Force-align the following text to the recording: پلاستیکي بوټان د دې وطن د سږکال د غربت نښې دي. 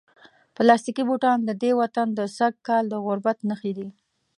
پلاستیکي 0.55 1.03
بوټان 1.07 1.39
د 1.45 1.51
دې 1.61 1.71
وطن 1.81 2.07
د 2.13 2.19
سږکال 2.37 2.83
د 2.89 2.93
غربت 3.05 3.37
نښې 3.49 3.71
دي. 3.77 3.89